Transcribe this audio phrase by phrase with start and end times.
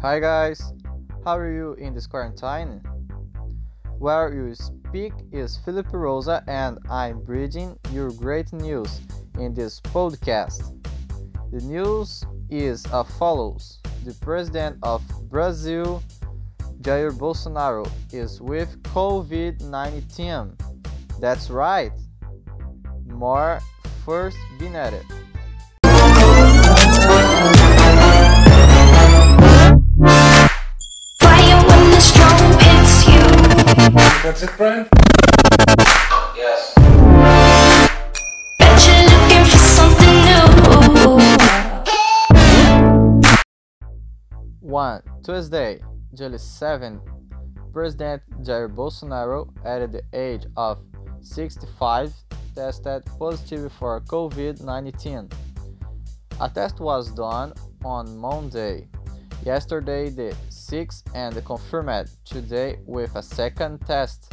[0.00, 0.62] Hi guys,
[1.24, 2.80] how are you in this quarantine?
[3.98, 9.00] Where you speak is Felipe Rosa and I'm bringing your great news
[9.40, 10.70] in this podcast.
[11.50, 13.80] The news is as follows.
[14.04, 16.00] The president of Brazil,
[16.80, 20.60] Jair Bolsonaro, is with COVID-19.
[21.18, 21.90] That's right.
[23.04, 23.58] More
[24.04, 24.68] first be
[34.28, 34.86] That's it, Brian?
[36.36, 36.74] Yes.
[38.58, 40.44] Bet you're looking for something new.
[44.60, 45.02] 1.
[45.24, 45.80] Tuesday,
[46.12, 47.00] July 7,
[47.72, 50.78] President Jair Bolsonaro, at the age of
[51.22, 52.12] 65,
[52.54, 55.30] tested positive for COVID 19.
[56.42, 58.88] A test was done on Monday,
[59.48, 64.30] yesterday, the 6th, and confirmed today with a second test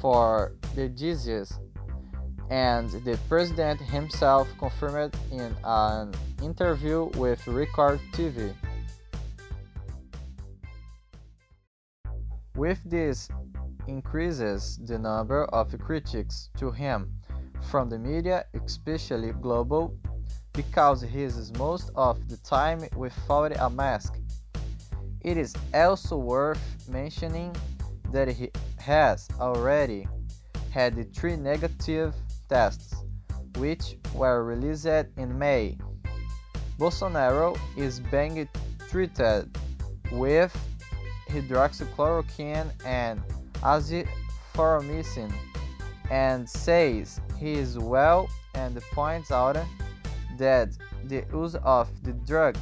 [0.00, 1.52] for the disease.
[2.48, 8.54] And the president himself confirmed in an interview with Record TV.
[12.54, 13.28] With this
[13.88, 17.10] increases the number of critics to him
[17.68, 19.92] from the media, especially Globo,
[20.52, 24.19] because he is most of the time without a mask.
[25.22, 27.54] It is also worth mentioning
[28.10, 30.06] that he has already
[30.70, 32.14] had three negative
[32.48, 32.94] tests,
[33.56, 35.76] which were released in May.
[36.78, 38.48] Bolsonaro is being
[38.88, 39.56] treated
[40.12, 40.56] with
[41.28, 43.22] hydroxychloroquine and
[43.62, 45.32] azithromycin
[46.10, 49.56] and says he is well and points out
[50.38, 50.70] that
[51.04, 52.56] the use of the drug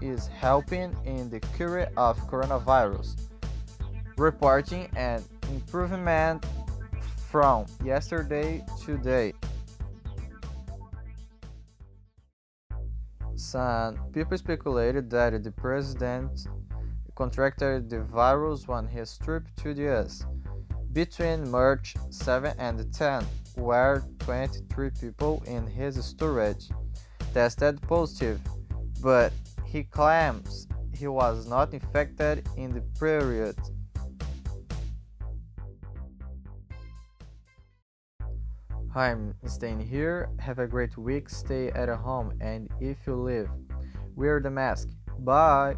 [0.00, 3.16] is helping in the cure of coronavirus,
[4.16, 6.44] reporting an improvement
[7.30, 9.32] from yesterday to today.
[13.34, 16.48] Some people speculated that the president
[17.14, 20.24] contracted the virus on his trip to the US.
[20.92, 23.24] Between March 7 and 10,
[23.56, 26.68] where 23 people in his storage
[27.34, 28.40] tested positive,
[29.02, 29.32] but
[29.70, 33.56] he claims he was not infected in the period.
[38.94, 40.30] I'm staying here.
[40.38, 41.28] Have a great week.
[41.28, 43.48] Stay at home, and if you live,
[44.16, 44.88] wear the mask.
[45.18, 45.76] Bye.